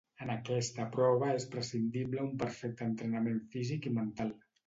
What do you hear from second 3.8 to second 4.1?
i